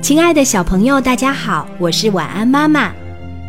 [0.00, 2.92] 亲爱的小朋友，大家好，我是晚安妈妈。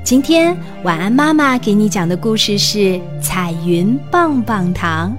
[0.03, 2.77] 今天晚安妈妈给你讲的故事是
[3.22, 5.14] 《彩云棒棒糖》。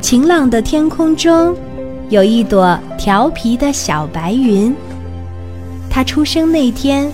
[0.00, 1.54] 晴朗的天空中，
[2.08, 4.74] 有一朵调皮的小白云。
[5.90, 7.12] 它出生那天，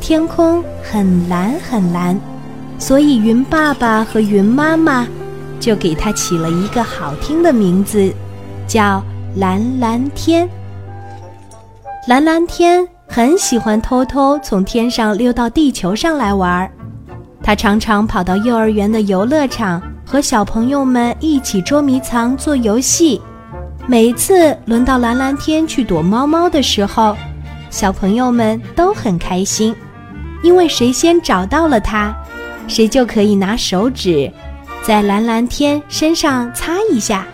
[0.00, 2.18] 天空很蓝很蓝，
[2.78, 5.06] 所以云爸爸和云妈妈。
[5.60, 8.12] 就给它起了一个好听的名字，
[8.66, 9.02] 叫
[9.36, 10.48] 蓝蓝天。
[12.06, 16.70] 蓝蓝天很喜欢偷偷从天上溜到地球上来玩儿，
[17.42, 23.20] 他常常跑到幼儿园的游乐场和小朋友们一起捉迷藏、做游戏。
[23.86, 27.16] 每次轮到蓝蓝天去躲猫猫的时候，
[27.70, 29.74] 小朋友们都很开心，
[30.42, 32.14] 因为谁先找到了它，
[32.66, 34.30] 谁就可以拿手指。
[34.88, 37.26] 在蓝蓝天身上擦一下，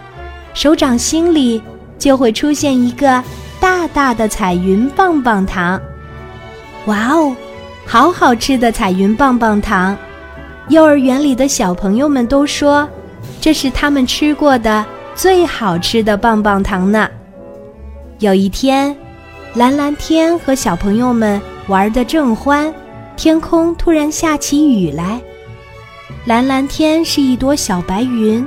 [0.55, 1.62] 手掌心里
[1.97, 3.23] 就会出现一个
[3.61, 5.81] 大大的彩云棒棒糖。
[6.87, 7.33] 哇哦，
[7.87, 9.97] 好好吃的彩云棒棒糖！
[10.69, 12.89] 幼儿园里的小朋友们都说，
[13.41, 14.84] 这是他们吃过的
[15.15, 17.09] 最好吃的棒棒糖呢。
[18.19, 18.97] 有一天，
[19.55, 22.75] 蓝蓝天和小朋友们玩得正欢，
[23.15, 25.21] 天空突然下起雨来。
[26.24, 28.47] 蓝蓝天是一朵小白云，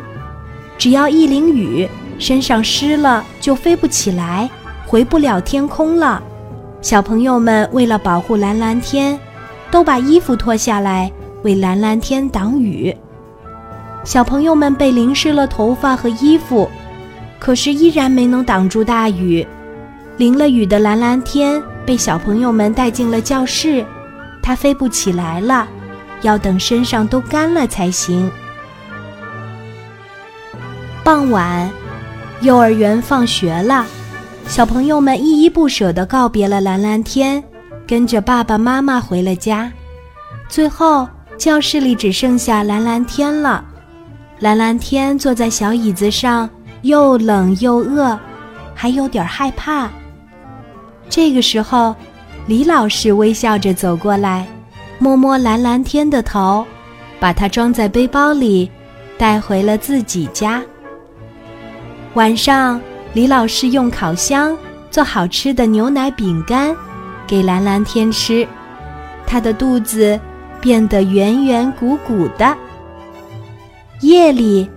[0.78, 1.88] 只要一淋雨，
[2.20, 4.50] 身上湿了就飞不起来，
[4.86, 6.22] 回不了天空了。
[6.82, 9.20] 小朋友们为了保护蓝蓝天，
[9.72, 11.12] 都把衣服脱下来
[11.44, 12.96] 为蓝蓝天挡雨。
[14.04, 16.70] 小朋友们被淋湿了头发和衣服，
[17.40, 19.46] 可是依然没能挡住大雨。
[20.18, 23.86] 淋了雨的蓝蓝天被小朋友们带进了教室，
[24.42, 25.68] 它飞不起来了。
[26.22, 28.30] 要等身上都干了才行。
[31.04, 31.70] 傍晚，
[32.42, 33.86] 幼儿园放学了，
[34.48, 37.44] 小朋友们依依不舍地告别了蓝蓝天，
[37.88, 39.72] 跟着爸爸妈妈回了家。
[40.50, 43.64] 最后，教室里只剩下蓝蓝天了。
[44.40, 46.50] 蓝蓝天坐在小椅子上，
[46.82, 48.20] 又冷又饿，
[48.76, 49.90] 还有点害怕。
[51.10, 51.96] 这个时候，
[52.48, 54.46] 李老师微笑着走过来。
[55.00, 56.66] 摸摸蓝蓝天的头，
[57.20, 58.70] 把它装在背包里，
[59.18, 60.62] 带回了自己家。
[62.16, 62.82] 晚上，
[63.14, 64.58] 李老师用烤箱
[64.90, 66.76] 做好吃的牛奶饼干，
[67.28, 68.48] 给蓝蓝天吃，
[69.26, 70.20] 他的肚子
[70.60, 72.58] 变得圆圆鼓鼓的。
[74.02, 74.68] 夜里，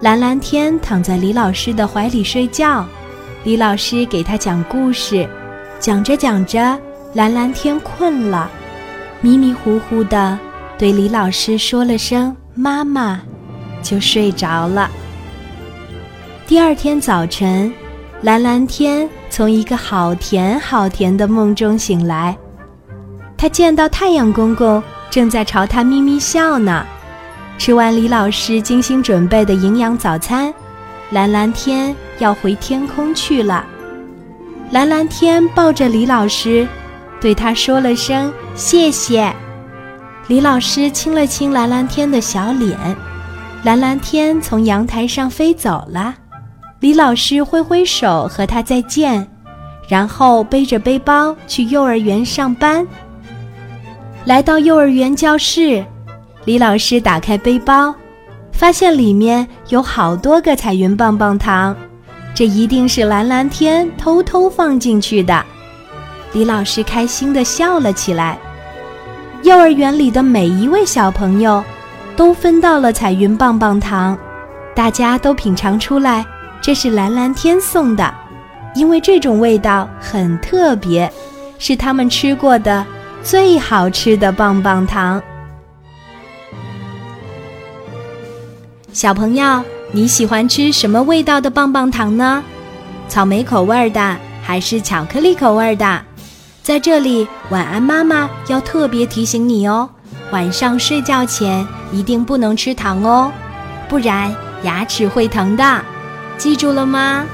[0.00, 2.84] 蓝蓝天躺在李老师的怀里睡觉，
[3.44, 5.26] 李老师给他讲故事，
[5.78, 6.78] 讲着讲着，
[7.14, 8.50] 蓝蓝天困了。
[9.22, 10.38] 迷迷糊糊的
[10.78, 13.20] 对李老师说了声“妈妈”，
[13.82, 14.90] 就睡着了。
[16.46, 17.70] 第二天早晨，
[18.22, 22.34] 蓝蓝天从一个好甜好甜的梦中醒来，
[23.36, 26.86] 他见到太阳公公正在朝他咪咪笑呢。
[27.58, 30.52] 吃完李老师精心准备的营养早餐，
[31.10, 33.66] 蓝蓝天要回天空去了。
[34.70, 36.66] 蓝蓝天抱着李老师。
[37.20, 39.30] 对他说了声谢谢，
[40.26, 42.78] 李老师亲了亲蓝蓝天的小脸，
[43.62, 46.14] 蓝蓝天从阳台上飞走了。
[46.80, 49.28] 李老师挥挥手和他再见，
[49.86, 52.86] 然后背着背包去幼儿园上班。
[54.24, 55.84] 来到幼儿园教室，
[56.46, 57.94] 李老师打开背包，
[58.50, 61.76] 发现里面有好多个彩云棒棒糖，
[62.34, 65.44] 这一定是蓝蓝天偷偷放进去的。
[66.32, 68.38] 李老师开心地笑了起来。
[69.42, 71.64] 幼儿园里的每一位小朋友
[72.14, 74.16] 都分到了彩云棒棒糖，
[74.74, 76.24] 大家都品尝出来，
[76.60, 78.14] 这是蓝蓝天送的，
[78.74, 81.10] 因为这种味道很特别，
[81.58, 82.84] 是他们吃过的
[83.22, 85.22] 最好吃的棒棒糖。
[88.92, 92.42] 小朋友，你喜欢吃什么味道的棒棒糖呢？
[93.08, 96.02] 草莓口味的，还是巧克力口味的？
[96.62, 99.88] 在这里，晚安妈妈要特别提醒你哦，
[100.30, 103.32] 晚上睡觉前一定不能吃糖哦，
[103.88, 105.82] 不然牙齿会疼的，
[106.36, 107.24] 记住了吗？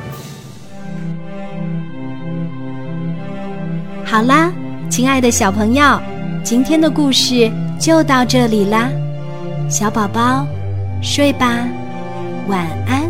[4.05, 4.53] 好啦，
[4.89, 6.01] 亲爱的小朋友，
[6.45, 8.89] 今天的故事就到这里啦，
[9.69, 10.47] 小宝宝，
[11.03, 11.67] 睡吧，
[12.47, 13.06] 晚安。